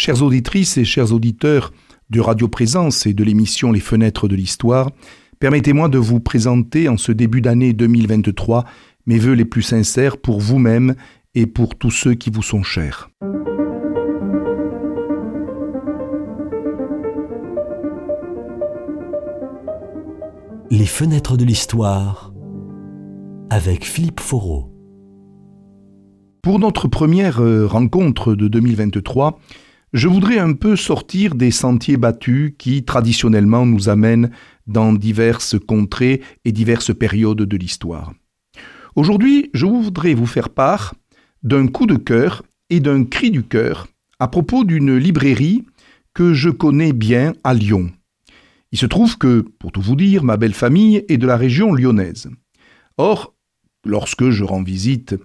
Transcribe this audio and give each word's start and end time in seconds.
Chères 0.00 0.22
auditrices 0.22 0.78
et 0.78 0.86
chers 0.86 1.12
auditeurs 1.12 1.74
de 2.08 2.20
Radio 2.20 2.48
Présence 2.48 3.04
et 3.04 3.12
de 3.12 3.22
l'émission 3.22 3.70
Les 3.70 3.80
Fenêtres 3.80 4.28
de 4.28 4.34
l'Histoire, 4.34 4.90
permettez-moi 5.40 5.90
de 5.90 5.98
vous 5.98 6.20
présenter 6.20 6.88
en 6.88 6.96
ce 6.96 7.12
début 7.12 7.42
d'année 7.42 7.74
2023 7.74 8.64
mes 9.04 9.18
voeux 9.18 9.34
les 9.34 9.44
plus 9.44 9.60
sincères 9.60 10.16
pour 10.16 10.40
vous-même 10.40 10.94
et 11.34 11.46
pour 11.46 11.76
tous 11.76 11.90
ceux 11.90 12.14
qui 12.14 12.30
vous 12.30 12.40
sont 12.42 12.62
chers. 12.62 13.10
Les 20.70 20.86
Fenêtres 20.86 21.36
de 21.36 21.44
l'Histoire 21.44 22.32
avec 23.50 23.84
Philippe 23.84 24.20
Foreau. 24.20 24.72
Pour 26.40 26.58
notre 26.58 26.88
première 26.88 27.42
euh, 27.42 27.66
rencontre 27.66 28.34
de 28.34 28.48
2023, 28.48 29.38
je 29.92 30.08
voudrais 30.08 30.38
un 30.38 30.52
peu 30.52 30.76
sortir 30.76 31.34
des 31.34 31.50
sentiers 31.50 31.96
battus 31.96 32.54
qui 32.58 32.84
traditionnellement 32.84 33.66
nous 33.66 33.88
amènent 33.88 34.30
dans 34.66 34.92
diverses 34.92 35.56
contrées 35.58 36.22
et 36.44 36.52
diverses 36.52 36.96
périodes 36.96 37.42
de 37.42 37.56
l'histoire. 37.56 38.12
Aujourd'hui, 38.94 39.50
je 39.52 39.66
voudrais 39.66 40.14
vous 40.14 40.26
faire 40.26 40.50
part 40.50 40.94
d'un 41.42 41.66
coup 41.66 41.86
de 41.86 41.96
cœur 41.96 42.42
et 42.68 42.80
d'un 42.80 43.04
cri 43.04 43.30
du 43.30 43.42
cœur 43.42 43.88
à 44.18 44.28
propos 44.28 44.64
d'une 44.64 44.96
librairie 44.96 45.64
que 46.14 46.34
je 46.34 46.50
connais 46.50 46.92
bien 46.92 47.32
à 47.42 47.54
Lyon. 47.54 47.90
Il 48.72 48.78
se 48.78 48.86
trouve 48.86 49.18
que, 49.18 49.40
pour 49.58 49.72
tout 49.72 49.80
vous 49.80 49.96
dire, 49.96 50.22
ma 50.22 50.36
belle 50.36 50.54
famille 50.54 51.04
est 51.08 51.18
de 51.18 51.26
la 51.26 51.36
région 51.36 51.72
lyonnaise. 51.72 52.30
Or, 52.98 53.34
lorsque 53.84 54.30
je 54.30 54.44
rends 54.44 54.62
visite 54.62 55.16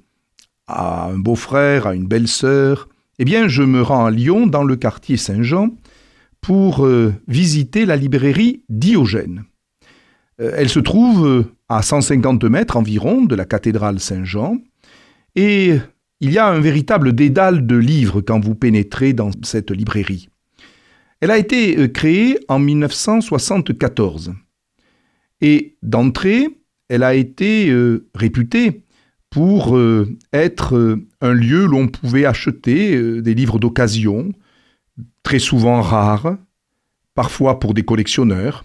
à 0.67 1.07
un 1.09 1.19
beau-frère, 1.19 1.85
à 1.85 1.93
une 1.93 2.07
belle-sœur, 2.07 2.87
eh 3.19 3.25
bien, 3.25 3.47
je 3.47 3.63
me 3.63 3.81
rends 3.81 4.05
à 4.05 4.11
Lyon, 4.11 4.47
dans 4.47 4.63
le 4.63 4.75
quartier 4.75 5.17
Saint-Jean, 5.17 5.69
pour 6.41 6.85
euh, 6.85 7.13
visiter 7.27 7.85
la 7.85 7.95
librairie 7.95 8.63
Diogène. 8.69 9.45
Euh, 10.41 10.51
elle 10.55 10.69
se 10.69 10.79
trouve 10.79 11.25
euh, 11.25 11.43
à 11.69 11.81
150 11.81 12.43
mètres 12.45 12.77
environ 12.77 13.23
de 13.23 13.35
la 13.35 13.45
cathédrale 13.45 13.99
Saint-Jean, 13.99 14.57
et 15.35 15.77
il 16.19 16.31
y 16.31 16.37
a 16.37 16.47
un 16.47 16.59
véritable 16.59 17.13
dédale 17.13 17.65
de 17.65 17.75
livres 17.77 18.21
quand 18.21 18.43
vous 18.43 18.55
pénétrez 18.55 19.13
dans 19.13 19.31
cette 19.43 19.71
librairie. 19.71 20.29
Elle 21.21 21.31
a 21.31 21.37
été 21.37 21.91
créée 21.91 22.37
en 22.47 22.59
1974, 22.59 24.33
et 25.41 25.77
d'entrée, 25.81 26.49
elle 26.89 27.03
a 27.03 27.15
été 27.15 27.73
réputée 28.13 28.84
pour 29.35 29.75
euh, 29.75 30.07
être 30.31 30.77
euh, 30.77 31.05
un 31.19 31.33
lieu 31.33 31.65
où 31.65 31.67
l'on 31.67 31.89
pouvait 31.89 32.23
acheter 32.23 32.95
euh, 32.95 33.21
des 33.21 33.33
livres 33.33 33.59
d'occasion, 33.59 34.31
très 35.23 35.39
souvent 35.39 35.81
rares, 35.81 36.37
parfois 37.15 37.59
pour 37.59 37.73
des 37.73 37.83
collectionneurs, 37.83 38.63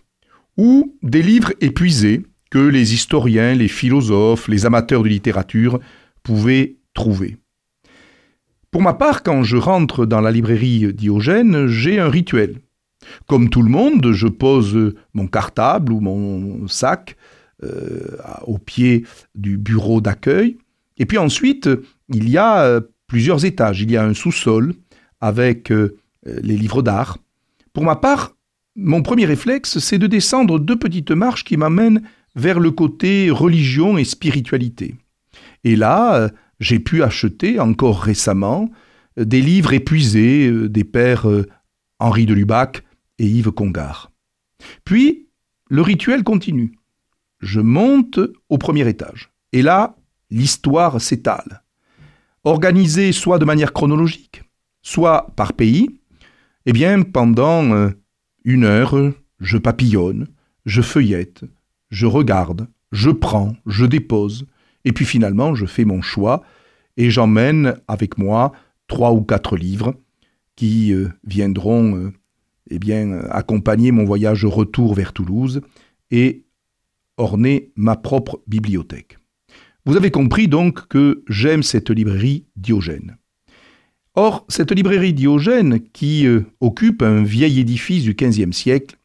ou 0.57 0.97
des 1.03 1.23
livres 1.23 1.53
épuisés 1.61 2.23
que 2.53 2.61
les 2.61 2.95
historiens, 2.95 3.53
les 3.53 3.67
philosophes, 3.67 4.47
les 4.47 4.65
amateurs 4.65 5.03
de 5.03 5.09
littérature 5.09 5.81
pouvaient 6.23 6.77
trouver. 6.95 7.37
Pour 8.71 8.83
ma 8.83 8.95
part, 8.95 9.25
quand 9.25 9.43
je 9.43 9.57
rentre 9.57 10.07
dans 10.07 10.21
la 10.21 10.31
librairie 10.31 10.95
Diogène, 10.95 11.67
j'ai 11.67 11.99
un 11.99 12.09
rituel. 12.09 12.61
Comme 13.27 13.51
tout 13.51 13.63
le 13.63 13.71
monde, 13.71 14.13
je 14.13 14.29
pose 14.29 14.95
mon 15.15 15.27
cartable 15.27 15.93
ou 15.93 15.99
mon 15.99 16.69
sac 16.69 17.17
au 18.47 18.59
pied 18.59 19.05
du 19.35 19.59
bureau 19.59 20.01
d'accueil. 20.01 20.57
Et 21.01 21.07
puis 21.07 21.19
ensuite, 21.19 21.69
il 22.09 22.29
y 22.29 22.37
a 22.37 22.63
euh, 22.63 22.81
plusieurs 23.07 23.45
étages. 23.45 23.81
Il 23.81 23.91
y 23.91 23.97
a 23.97 24.05
un 24.05 24.15
sous-sol 24.15 24.75
avec 25.21 25.73
euh, 25.73 25.97
les 26.25 26.57
livres 26.57 26.83
d'art. 26.83 27.19
Pour 27.73 27.85
ma 27.85 27.97
part, 27.97 28.37
mon 28.77 29.03
premier 29.03 29.25
réflexe, 29.25 29.79
c'est 29.79 29.99
de 29.99 30.07
descendre 30.07 30.59
deux 30.59 30.79
petites 30.79 31.11
marches 31.11 31.45
qui 31.45 31.57
m'amènent 31.57 32.03
vers 32.37 32.61
le 32.61 32.71
côté 32.71 33.31
religion 33.31 33.99
et 33.99 34.05
spiritualité. 34.05 34.95
Et 35.65 35.75
là, 35.75 36.31
j'ai 36.61 36.79
pu 36.79 37.03
acheter 37.03 37.59
encore 37.59 38.01
récemment 38.01 38.71
des 39.17 39.41
livres 39.41 39.73
épuisés 39.73 40.69
des 40.69 40.85
pères 40.85 41.27
Henri 41.99 42.27
de 42.27 42.35
Lubac 42.35 42.85
et 43.19 43.27
Yves 43.27 43.51
Congar. 43.51 44.13
Puis, 44.85 45.27
le 45.69 45.83
rituel 45.83 46.23
continue 46.23 46.73
je 47.41 47.61
monte 47.61 48.21
au 48.49 48.59
premier 48.59 48.89
étage. 48.89 49.31
Et 49.53 49.63
là, 49.63 49.97
l'histoire 50.31 51.01
s'étale. 51.01 51.63
Organisée 52.45 53.13
soit 53.13 53.39
de 53.39 53.45
manière 53.45 53.73
chronologique, 53.73 54.43
soit 54.83 55.33
par 55.37 55.53
pays, 55.53 56.01
eh 56.67 56.73
bien, 56.73 57.03
pendant 57.03 57.65
euh, 57.73 57.91
une 58.45 58.65
heure, 58.65 58.95
je 59.41 59.59
papillonne, 59.59 60.29
je 60.67 60.83
feuillette, 60.83 61.45
je 61.91 62.07
regarde, 62.07 62.69
je 62.93 63.11
prends, 63.11 63.57
je 63.67 63.85
dépose, 63.85 64.47
et 64.85 64.93
puis 64.93 65.05
finalement, 65.05 65.55
je 65.55 65.67
fais 65.67 65.85
mon 65.85 66.03
choix 66.03 66.43
et 66.97 67.11
j'emmène 67.11 67.77
avec 67.89 68.19
moi 68.19 68.53
trois 68.87 69.13
ou 69.13 69.23
quatre 69.23 69.57
livres 69.57 69.95
qui 70.57 70.93
euh, 70.93 71.09
viendront 71.25 71.97
euh, 71.97 72.13
eh 72.71 72.79
bien, 72.79 73.21
accompagner 73.31 73.93
mon 73.93 74.05
voyage 74.05 74.45
retour 74.45 74.95
vers 74.95 75.13
Toulouse 75.13 75.61
et 76.11 76.45
orner 77.21 77.73
ma 77.77 77.97
propre 77.97 78.43
bibliothèque. 78.47 79.19
Vous 79.87 79.97
avez 79.97 80.11
compris 80.11 80.49
donc 80.49 80.89
que 80.89 81.23
j'aime 81.29 81.63
cette 81.63 81.91
librairie 81.91 82.47
Diogène. 82.57 83.17
Or, 84.15 84.45
cette 84.49 84.73
librairie 84.73 85.15
Diogène, 85.15 85.81
qui 85.93 86.27
euh, 86.27 86.45
occupe 86.61 87.03
un 87.03 87.23
vieil 87.23 87.61
édifice 87.61 88.03
du 88.03 88.15
XVe 88.15 88.53
siècle, 88.53 88.97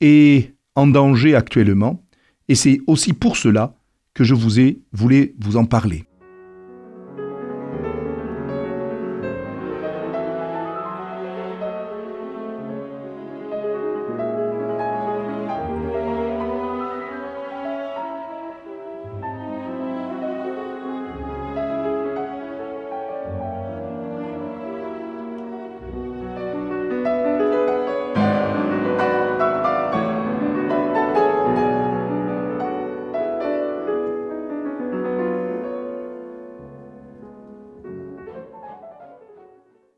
est 0.00 0.54
en 0.76 0.86
danger 0.86 1.34
actuellement, 1.34 2.04
et 2.48 2.54
c'est 2.54 2.80
aussi 2.86 3.12
pour 3.12 3.36
cela 3.36 3.76
que 4.12 4.24
je 4.24 4.34
vous 4.34 4.60
ai 4.60 4.80
voulu 4.92 5.34
vous 5.40 5.56
en 5.56 5.64
parler. 5.64 6.04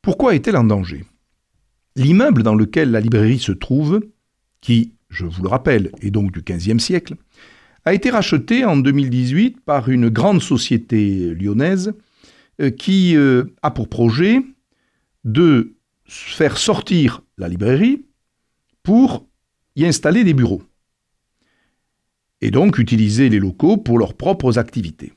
Pourquoi 0.07 0.35
est-elle 0.35 0.55
en 0.55 0.63
danger? 0.63 1.03
L'immeuble 1.97 2.41
dans 2.41 2.55
lequel 2.55 2.91
la 2.91 3.01
librairie 3.01 3.39
se 3.39 3.51
trouve, 3.51 3.99
qui, 4.61 4.93
je 5.09 5.25
vous 5.25 5.43
le 5.43 5.49
rappelle, 5.49 5.91
est 5.99 6.11
donc 6.11 6.31
du 6.31 6.43
XVe 6.43 6.79
siècle, 6.79 7.15
a 7.83 7.93
été 7.93 8.09
racheté 8.09 8.63
en 8.63 8.77
2018 8.77 9.59
par 9.65 9.89
une 9.89 10.07
grande 10.07 10.41
société 10.41 11.35
lyonnaise 11.35 11.91
euh, 12.61 12.69
qui 12.69 13.17
euh, 13.17 13.53
a 13.63 13.69
pour 13.69 13.89
projet 13.89 14.39
de 15.25 15.75
faire 16.05 16.57
sortir 16.57 17.21
la 17.37 17.49
librairie 17.49 18.05
pour 18.83 19.27
y 19.75 19.85
installer 19.85 20.23
des 20.23 20.33
bureaux 20.33 20.63
et 22.39 22.49
donc 22.49 22.79
utiliser 22.79 23.27
les 23.27 23.39
locaux 23.39 23.75
pour 23.75 23.99
leurs 23.99 24.13
propres 24.13 24.57
activités. 24.57 25.11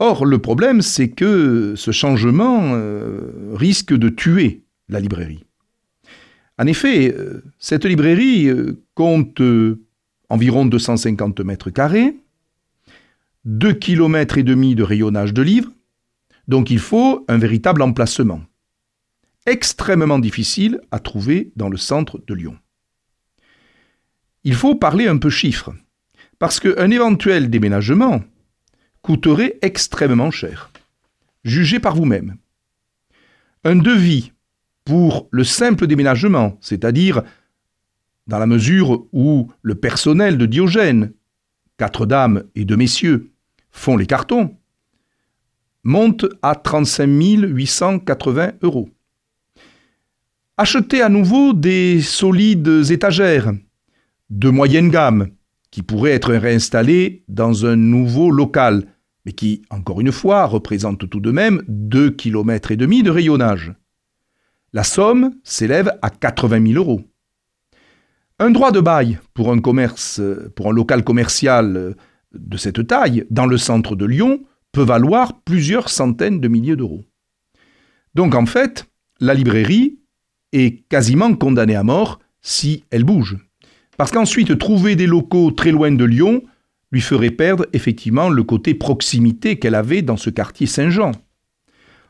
Or, 0.00 0.24
le 0.24 0.38
problème, 0.38 0.80
c'est 0.80 1.10
que 1.10 1.74
ce 1.76 1.90
changement 1.90 2.74
euh, 2.74 3.52
risque 3.54 3.92
de 3.92 4.08
tuer 4.08 4.62
la 4.88 5.00
librairie. 5.00 5.44
En 6.56 6.66
effet, 6.66 7.12
euh, 7.12 7.42
cette 7.58 7.84
librairie 7.84 8.48
euh, 8.48 8.80
compte 8.94 9.42
environ 10.28 10.66
250 10.66 11.40
mètres 11.40 11.70
carrés, 11.70 12.16
2 13.44 13.72
km 13.72 14.38
et 14.38 14.42
demi 14.44 14.74
de 14.74 14.82
rayonnage 14.82 15.34
de 15.34 15.42
livres, 15.42 15.72
donc 16.46 16.70
il 16.70 16.78
faut 16.78 17.24
un 17.28 17.38
véritable 17.38 17.82
emplacement, 17.82 18.42
extrêmement 19.46 20.18
difficile 20.18 20.80
à 20.90 21.00
trouver 21.00 21.52
dans 21.56 21.68
le 21.68 21.76
centre 21.76 22.20
de 22.24 22.34
Lyon. 22.34 22.56
Il 24.44 24.54
faut 24.54 24.76
parler 24.76 25.08
un 25.08 25.18
peu 25.18 25.30
chiffres, 25.30 25.74
parce 26.38 26.60
qu'un 26.60 26.90
éventuel 26.90 27.50
déménagement 27.50 28.22
coûterait 29.08 29.58
extrêmement 29.62 30.30
cher. 30.30 30.70
Jugez 31.42 31.80
par 31.80 31.96
vous-même. 31.96 32.36
Un 33.64 33.76
devis 33.76 34.32
pour 34.84 35.28
le 35.30 35.44
simple 35.44 35.86
déménagement, 35.86 36.58
c'est-à-dire 36.60 37.22
dans 38.26 38.38
la 38.38 38.46
mesure 38.46 39.06
où 39.14 39.50
le 39.62 39.74
personnel 39.76 40.36
de 40.36 40.44
Diogène, 40.44 41.14
quatre 41.78 42.04
dames 42.04 42.44
et 42.54 42.66
deux 42.66 42.76
messieurs, 42.76 43.30
font 43.70 43.96
les 43.96 44.04
cartons, 44.04 44.54
monte 45.84 46.26
à 46.42 46.54
35 46.54 47.06
880 47.06 48.52
euros. 48.60 48.90
acheter 50.58 51.00
à 51.00 51.08
nouveau 51.08 51.54
des 51.54 52.02
solides 52.02 52.90
étagères 52.90 53.54
de 54.28 54.50
moyenne 54.50 54.90
gamme 54.90 55.30
qui 55.70 55.82
pourraient 55.82 56.12
être 56.12 56.34
réinstallées 56.34 57.24
dans 57.28 57.64
un 57.64 57.76
nouveau 57.76 58.30
local, 58.30 58.84
mais 59.28 59.32
qui, 59.32 59.60
encore 59.68 60.00
une 60.00 60.10
fois, 60.10 60.46
représentent 60.46 61.10
tout 61.10 61.20
de 61.20 61.30
même 61.30 61.62
2 61.68 62.12
km 62.12 62.74
de 62.76 63.10
rayonnage. 63.10 63.74
La 64.72 64.84
somme 64.84 65.34
s'élève 65.44 65.92
à 66.00 66.08
80 66.08 66.66
000 66.72 66.82
euros. 66.82 67.02
Un 68.38 68.48
droit 68.48 68.72
de 68.72 68.80
bail 68.80 69.18
pour 69.34 69.52
un 69.52 70.72
local 70.72 71.04
commercial 71.04 71.94
de 72.32 72.56
cette 72.56 72.86
taille 72.86 73.26
dans 73.28 73.44
le 73.44 73.58
centre 73.58 73.96
de 73.96 74.06
Lyon 74.06 74.44
peut 74.72 74.82
valoir 74.82 75.42
plusieurs 75.42 75.90
centaines 75.90 76.40
de 76.40 76.48
milliers 76.48 76.76
d'euros. 76.76 77.04
Donc 78.14 78.34
en 78.34 78.46
fait, 78.46 78.86
la 79.20 79.34
librairie 79.34 79.98
est 80.52 80.88
quasiment 80.88 81.34
condamnée 81.34 81.76
à 81.76 81.82
mort 81.82 82.18
si 82.40 82.84
elle 82.90 83.04
bouge. 83.04 83.36
Parce 83.98 84.10
qu'ensuite, 84.10 84.56
trouver 84.56 84.96
des 84.96 85.06
locaux 85.06 85.50
très 85.50 85.70
loin 85.70 85.92
de 85.92 86.04
Lyon 86.06 86.44
lui 86.90 87.00
ferait 87.00 87.30
perdre 87.30 87.66
effectivement 87.72 88.28
le 88.28 88.42
côté 88.42 88.74
proximité 88.74 89.58
qu'elle 89.58 89.74
avait 89.74 90.02
dans 90.02 90.16
ce 90.16 90.30
quartier 90.30 90.66
Saint-Jean. 90.66 91.12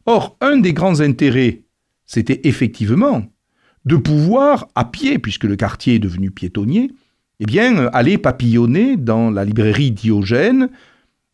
Or, 0.06 0.36
un 0.40 0.56
des 0.56 0.72
grands 0.72 1.00
intérêts, 1.00 1.62
c'était 2.06 2.40
effectivement 2.44 3.26
de 3.84 3.96
pouvoir, 3.96 4.68
à 4.74 4.84
pied, 4.84 5.18
puisque 5.18 5.44
le 5.44 5.56
quartier 5.56 5.94
est 5.94 5.98
devenu 5.98 6.30
piétonnier, 6.30 6.90
eh 7.40 7.46
bien, 7.46 7.86
aller 7.88 8.18
papillonner 8.18 8.96
dans 8.96 9.30
la 9.30 9.44
librairie 9.44 9.92
Diogène, 9.92 10.68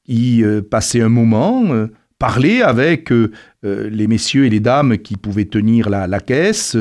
y 0.07 0.43
euh, 0.43 0.61
passer 0.63 1.01
un 1.01 1.09
moment, 1.09 1.65
euh, 1.73 1.89
parler 2.19 2.63
avec 2.63 3.11
euh, 3.11 3.31
les 3.63 4.07
messieurs 4.07 4.47
et 4.47 4.51
les 4.51 4.61
dames 4.61 4.99
qui 4.99 5.17
pouvaient 5.17 5.47
tenir 5.47 5.89
la, 5.89 6.21
caisse, 6.21 6.77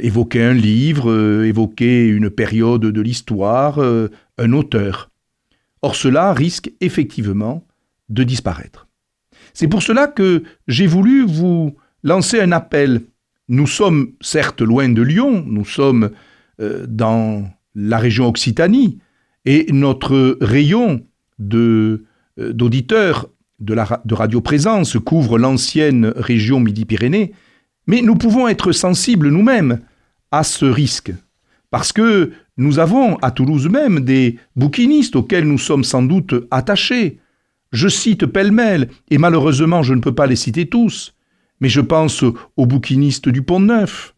évoquer 0.00 0.42
un 0.42 0.54
livre, 0.54 1.44
évoquer 1.44 2.08
une 2.08 2.30
période 2.30 2.82
de 2.82 3.00
l'histoire, 3.00 3.78
un 3.80 4.52
auteur. 4.52 5.10
Or 5.84 5.96
cela 5.96 6.32
risque 6.32 6.72
effectivement 6.80 7.66
de 8.08 8.22
disparaître. 8.24 8.88
C'est 9.52 9.68
pour 9.68 9.82
cela 9.82 10.06
que 10.06 10.42
j'ai 10.66 10.86
voulu 10.86 11.26
vous 11.26 11.76
lancer 12.02 12.40
un 12.40 12.52
appel. 12.52 13.02
Nous 13.48 13.66
sommes 13.66 14.12
certes 14.22 14.62
loin 14.62 14.88
de 14.88 15.02
Lyon, 15.02 15.44
nous 15.46 15.66
sommes 15.66 16.08
dans 16.58 17.50
la 17.74 17.98
région 17.98 18.28
Occitanie, 18.28 18.98
et 19.44 19.66
notre 19.72 20.38
rayon 20.40 21.04
euh, 21.52 21.98
d'auditeurs 22.38 23.28
de, 23.60 23.74
la, 23.74 24.00
de 24.06 24.14
radioprésence 24.14 24.96
couvre 25.04 25.38
l'ancienne 25.38 26.14
région 26.16 26.60
Midi-Pyrénées, 26.60 27.34
mais 27.86 28.00
nous 28.00 28.14
pouvons 28.14 28.48
être 28.48 28.72
sensibles 28.72 29.28
nous-mêmes 29.28 29.80
à 30.30 30.44
ce 30.44 30.64
risque, 30.64 31.12
parce 31.70 31.92
que 31.92 32.32
nous 32.56 32.78
avons 32.78 33.16
à 33.16 33.30
Toulouse 33.30 33.68
même 33.68 34.00
des 34.00 34.38
bouquinistes 34.56 35.16
auxquels 35.16 35.46
nous 35.46 35.58
sommes 35.58 35.84
sans 35.84 36.02
doute 36.02 36.34
attachés. 36.50 37.18
Je 37.72 37.88
cite 37.88 38.26
pêle-mêle, 38.26 38.88
et 39.10 39.18
malheureusement 39.18 39.82
je 39.82 39.94
ne 39.94 40.00
peux 40.00 40.14
pas 40.14 40.26
les 40.26 40.36
citer 40.36 40.66
tous, 40.66 41.14
mais 41.60 41.68
je 41.68 41.80
pense 41.80 42.22
aux 42.22 42.66
bouquinistes 42.66 43.28
du 43.28 43.42
Pont-Neuf, 43.42 44.14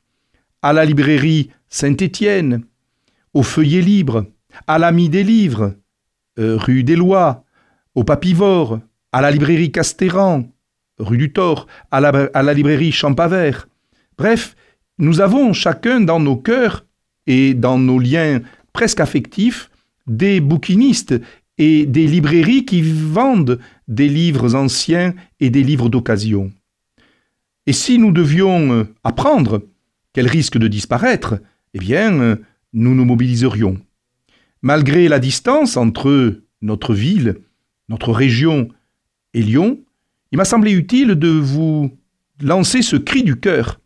à 0.62 0.72
la 0.72 0.84
librairie 0.84 1.50
Saint-Étienne, 1.68 2.64
au 3.32 3.42
Feuillet 3.42 3.80
Libre, 3.80 4.26
à 4.66 4.78
l'Ami 4.78 5.08
des 5.08 5.24
Livres, 5.24 5.74
euh, 6.38 6.56
rue 6.56 6.84
des 6.84 6.96
Lois, 6.96 7.44
au 7.94 8.04
Papivore, 8.04 8.80
à 9.12 9.20
la 9.22 9.30
librairie 9.30 9.72
Castéran, 9.72 10.44
rue 10.98 11.18
du 11.18 11.32
Thor, 11.32 11.66
à 11.90 12.00
la, 12.00 12.28
à 12.34 12.42
la 12.42 12.54
librairie 12.54 12.92
Champavert. 12.92 13.68
Bref, 14.18 14.54
nous 14.98 15.20
avons 15.20 15.52
chacun 15.52 16.00
dans 16.00 16.20
nos 16.20 16.36
cœurs 16.36 16.85
et 17.26 17.54
dans 17.54 17.78
nos 17.78 17.98
liens 17.98 18.40
presque 18.72 19.00
affectifs 19.00 19.70
des 20.06 20.40
bouquinistes 20.40 21.14
et 21.58 21.86
des 21.86 22.06
librairies 22.06 22.64
qui 22.64 22.82
vendent 22.82 23.58
des 23.88 24.08
livres 24.08 24.54
anciens 24.54 25.14
et 25.40 25.50
des 25.50 25.62
livres 25.62 25.88
d'occasion. 25.88 26.52
Et 27.66 27.72
si 27.72 27.98
nous 27.98 28.12
devions 28.12 28.72
euh, 28.72 28.84
apprendre 29.02 29.62
qu'elles 30.12 30.28
risquent 30.28 30.58
de 30.58 30.68
disparaître, 30.68 31.40
eh 31.74 31.78
bien, 31.78 32.20
euh, 32.20 32.36
nous 32.72 32.94
nous 32.94 33.04
mobiliserions. 33.04 33.78
Malgré 34.62 35.08
la 35.08 35.18
distance 35.18 35.76
entre 35.76 36.40
notre 36.60 36.94
ville 36.94 37.36
notre 37.88 38.12
région 38.12 38.68
et 39.34 39.42
Lyon, 39.42 39.80
il 40.32 40.38
m'a 40.38 40.44
semblé 40.44 40.72
utile 40.72 41.14
de 41.14 41.28
vous 41.28 41.96
lancer 42.40 42.82
ce 42.82 42.96
cri 42.96 43.22
du 43.22 43.36
cœur 43.36 43.80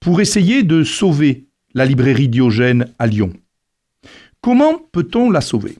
pour 0.00 0.20
essayer 0.20 0.62
de 0.62 0.82
sauver 0.82 1.46
la 1.74 1.84
librairie 1.84 2.28
Diogène 2.28 2.86
à 2.98 3.06
Lyon. 3.06 3.32
Comment 4.40 4.78
peut-on 4.92 5.30
la 5.30 5.40
sauver? 5.40 5.76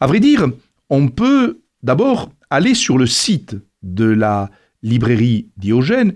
À 0.00 0.06
vrai 0.06 0.20
dire, 0.20 0.46
on 0.90 1.08
peut 1.08 1.60
d'abord 1.82 2.30
aller 2.50 2.74
sur 2.74 2.98
le 2.98 3.06
site 3.06 3.56
de 3.82 4.04
la 4.04 4.50
librairie 4.82 5.48
Diogène 5.56 6.14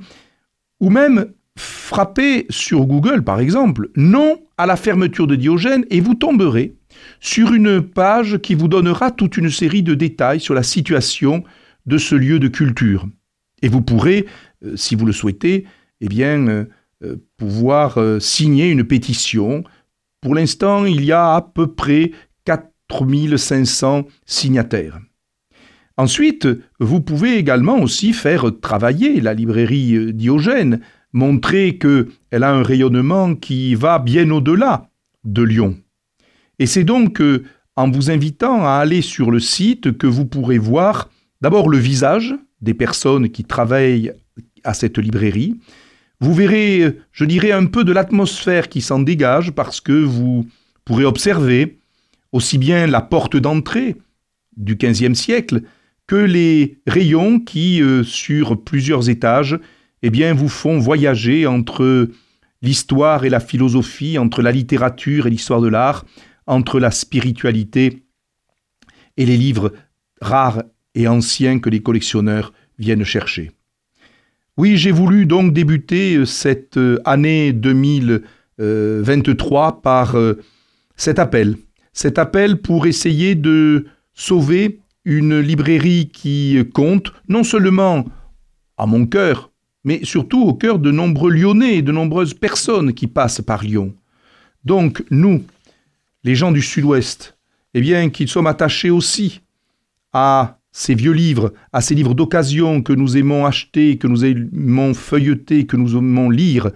ou 0.80 0.90
même 0.90 1.26
frapper 1.56 2.46
sur 2.50 2.86
Google 2.86 3.24
par 3.24 3.40
exemple 3.40 3.90
non 3.96 4.40
à 4.56 4.66
la 4.66 4.76
fermeture 4.76 5.26
de 5.26 5.34
Diogène 5.34 5.84
et 5.90 6.00
vous 6.00 6.14
tomberez 6.14 6.74
sur 7.20 7.52
une 7.52 7.82
page 7.82 8.38
qui 8.38 8.54
vous 8.54 8.68
donnera 8.68 9.10
toute 9.10 9.36
une 9.36 9.50
série 9.50 9.82
de 9.82 9.94
détails 9.94 10.40
sur 10.40 10.54
la 10.54 10.62
situation 10.62 11.42
de 11.86 11.98
ce 11.98 12.14
lieu 12.14 12.38
de 12.38 12.48
culture. 12.48 13.08
Et 13.62 13.68
vous 13.68 13.82
pourrez, 13.82 14.26
euh, 14.64 14.76
si 14.76 14.94
vous 14.94 15.06
le 15.06 15.12
souhaitez, 15.12 15.64
eh 16.00 16.08
bien, 16.08 16.46
euh, 16.48 16.64
pouvoir 17.36 17.98
signer 18.20 18.70
une 18.70 18.84
pétition. 18.84 19.64
Pour 20.20 20.34
l'instant, 20.34 20.84
il 20.84 21.04
y 21.04 21.12
a 21.12 21.34
à 21.34 21.42
peu 21.42 21.68
près 21.68 22.12
4500 22.44 24.06
signataires. 24.26 24.98
Ensuite, 25.96 26.48
vous 26.78 27.00
pouvez 27.00 27.36
également 27.36 27.80
aussi 27.80 28.12
faire 28.12 28.46
travailler 28.60 29.20
la 29.20 29.34
librairie 29.34 30.12
Diogène, 30.12 30.80
montrer 31.12 31.78
qu'elle 31.78 32.42
a 32.42 32.52
un 32.52 32.62
rayonnement 32.62 33.34
qui 33.34 33.74
va 33.74 33.98
bien 33.98 34.30
au-delà 34.30 34.88
de 35.24 35.42
Lyon. 35.42 35.76
Et 36.58 36.66
c'est 36.66 36.84
donc 36.84 37.20
euh, 37.20 37.44
en 37.76 37.90
vous 37.90 38.10
invitant 38.10 38.64
à 38.64 38.72
aller 38.72 39.02
sur 39.02 39.30
le 39.30 39.40
site 39.40 39.96
que 39.96 40.06
vous 40.06 40.26
pourrez 40.26 40.58
voir 40.58 41.10
d'abord 41.40 41.68
le 41.68 41.78
visage 41.78 42.34
des 42.60 42.74
personnes 42.74 43.30
qui 43.30 43.44
travaillent 43.44 44.12
à 44.64 44.74
cette 44.74 44.98
librairie. 44.98 45.56
Vous 46.20 46.34
verrez, 46.34 46.96
je 47.12 47.24
dirais, 47.24 47.52
un 47.52 47.66
peu 47.66 47.84
de 47.84 47.92
l'atmosphère 47.92 48.68
qui 48.68 48.80
s'en 48.80 48.98
dégage 48.98 49.52
parce 49.52 49.80
que 49.80 49.92
vous 49.92 50.46
pourrez 50.84 51.04
observer 51.04 51.78
aussi 52.32 52.58
bien 52.58 52.86
la 52.86 53.00
porte 53.00 53.36
d'entrée 53.36 53.96
du 54.56 54.76
XVe 54.76 55.14
siècle 55.14 55.62
que 56.06 56.16
les 56.16 56.78
rayons 56.86 57.38
qui, 57.38 57.80
euh, 57.82 58.02
sur 58.02 58.62
plusieurs 58.62 59.08
étages, 59.08 59.58
eh 60.02 60.10
bien, 60.10 60.34
vous 60.34 60.48
font 60.48 60.78
voyager 60.78 61.46
entre 61.46 62.08
l'histoire 62.62 63.24
et 63.24 63.30
la 63.30 63.40
philosophie, 63.40 64.18
entre 64.18 64.42
la 64.42 64.50
littérature 64.50 65.26
et 65.26 65.30
l'histoire 65.30 65.60
de 65.60 65.68
l'art, 65.68 66.04
entre 66.46 66.80
la 66.80 66.90
spiritualité 66.90 68.04
et 69.16 69.26
les 69.26 69.36
livres 69.36 69.72
rares 70.20 70.62
et 70.94 71.06
anciens 71.06 71.58
que 71.58 71.70
les 71.70 71.82
collectionneurs 71.82 72.52
viennent 72.78 73.04
chercher. 73.04 73.52
Oui, 74.58 74.76
j'ai 74.76 74.90
voulu 74.90 75.24
donc 75.24 75.52
débuter 75.52 76.16
euh, 76.16 76.24
cette 76.24 76.78
euh, 76.78 77.00
année 77.04 77.52
2023 77.52 79.82
par 79.82 80.16
euh, 80.16 80.42
cet 80.96 81.20
appel. 81.20 81.56
Cet 81.92 82.18
appel 82.18 82.60
pour 82.60 82.88
essayer 82.88 83.36
de 83.36 83.86
sauver 84.14 84.80
une 85.04 85.38
librairie 85.38 86.10
qui 86.12 86.58
compte 86.74 87.12
non 87.28 87.44
seulement 87.44 88.04
à 88.76 88.86
mon 88.86 89.06
cœur, 89.06 89.52
mais 89.84 90.00
surtout 90.02 90.42
au 90.42 90.54
cœur 90.54 90.80
de 90.80 90.90
nombreux 90.90 91.30
Lyonnais 91.30 91.76
et 91.76 91.82
de 91.82 91.92
nombreuses 91.92 92.34
personnes 92.34 92.94
qui 92.94 93.06
passent 93.06 93.40
par 93.40 93.62
Lyon. 93.62 93.94
Donc 94.64 95.04
nous, 95.12 95.44
les 96.24 96.34
gens 96.34 96.50
du 96.50 96.62
Sud-Ouest, 96.62 97.38
eh 97.74 97.80
bien, 97.80 98.10
qu'ils 98.10 98.26
sommes 98.26 98.48
attachés 98.48 98.90
aussi 98.90 99.40
à 100.12 100.57
ces 100.72 100.94
vieux 100.94 101.12
livres, 101.12 101.52
à 101.72 101.80
ces 101.80 101.94
livres 101.94 102.14
d'occasion 102.14 102.82
que 102.82 102.92
nous 102.92 103.16
aimons 103.16 103.46
acheter, 103.46 103.98
que 103.98 104.06
nous 104.06 104.24
aimons 104.24 104.94
feuilleter, 104.94 105.66
que 105.66 105.76
nous 105.76 105.96
aimons 105.96 106.30
lire, 106.30 106.70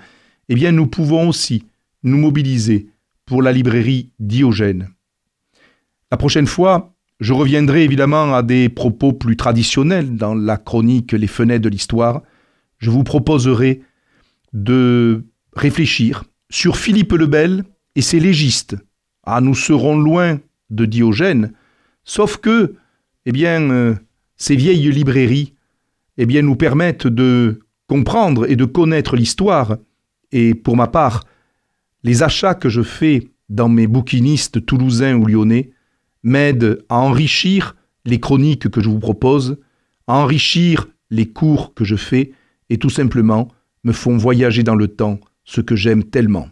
eh 0.49 0.55
bien, 0.55 0.73
nous 0.73 0.87
pouvons 0.87 1.29
aussi 1.29 1.65
nous 2.03 2.19
mobiliser 2.19 2.89
pour 3.27 3.43
la 3.43 3.53
librairie 3.53 4.11
Diogène. 4.19 4.91
La 6.11 6.17
prochaine 6.17 6.47
fois, 6.47 6.95
je 7.21 7.33
reviendrai 7.33 7.85
évidemment 7.85 8.35
à 8.35 8.43
des 8.43 8.69
propos 8.69 9.13
plus 9.13 9.37
traditionnels 9.37 10.17
dans 10.17 10.35
la 10.35 10.57
chronique 10.57 11.13
Les 11.13 11.29
fenêtres 11.29 11.63
de 11.63 11.69
l'histoire. 11.69 12.23
Je 12.79 12.91
vous 12.91 13.05
proposerai 13.05 13.83
de 14.53 15.25
réfléchir 15.55 16.25
sur 16.51 16.77
Philippe 16.77 17.13
le 17.13 17.27
Bel 17.27 17.65
et 17.95 18.03
ses 18.03 18.21
légistes, 18.21 18.77
ah, 19.25 19.41
nous 19.41 19.55
serons 19.55 19.97
loin 19.97 20.41
de 20.71 20.85
Diogène, 20.85 21.53
sauf 22.05 22.39
que, 22.39 22.75
eh 23.27 23.33
bien, 23.33 23.71
euh, 23.71 23.95
ces 24.37 24.57
vieilles 24.57 24.91
librairies, 24.91 25.55
eh 26.19 26.27
bien, 26.27 26.43
nous 26.43 26.57
permettent 26.57 27.07
de 27.07 27.61
comprendre 27.87 28.51
et 28.51 28.57
de 28.57 28.65
connaître 28.65 29.17
l'histoire, 29.17 29.77
et 30.31 30.55
pour 30.55 30.77
ma 30.77 30.87
part, 30.87 31.25
Les 32.05 32.25
achats 32.25 32.57
que 32.57 32.69
je 32.69 32.83
fais 32.83 33.29
dans 33.49 33.69
mes 33.69 33.87
bouquinistes 33.87 34.67
toulousains 34.67 35.15
ou 35.15 35.27
lyonnais 35.27 35.71
m'aident 36.25 36.85
à 36.89 36.99
enrichir 36.99 37.77
les 38.05 38.19
chroniques 38.19 38.69
que 38.69 38.81
je 38.81 38.89
vous 38.89 38.99
propose, 38.99 39.59
à 40.09 40.17
enrichir 40.17 40.89
les 41.11 41.27
cours 41.27 41.75
que 41.75 41.85
je 41.85 41.95
fais 41.95 42.33
et 42.71 42.79
tout 42.79 42.91
simplement 42.91 43.49
me 43.85 43.93
font 43.93 44.17
voyager 44.17 44.63
dans 44.65 44.75
le 44.75 44.89
temps, 44.89 45.21
ce 45.45 45.61
que 45.61 45.77
j'aime 45.77 46.05
tellement. 46.05 46.49